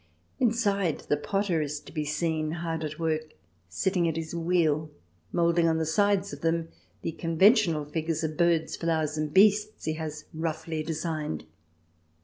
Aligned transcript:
Inside, 0.39 1.01
the 1.09 1.15
potter 1.17 1.61
is 1.61 1.79
to 1.81 1.91
be 1.91 2.05
seen 2.05 2.49
hard 2.53 2.83
at 2.83 2.97
work, 2.97 3.35
sitting 3.69 4.07
at 4.07 4.15
his 4.15 4.33
wheel, 4.33 4.89
moulding 5.31 5.67
on 5.67 5.77
the 5.77 5.85
sides 5.85 6.33
of 6.33 6.41
them 6.41 6.69
the 7.03 7.11
conven 7.11 7.51
tional 7.51 7.87
figures 7.87 8.23
of 8.23 8.35
birds, 8.35 8.75
flowers, 8.75 9.15
and 9.15 9.31
beasts 9.31 9.85
he 9.85 9.93
has 9.93 10.25
roughly 10.33 10.81
designed. 10.81 11.43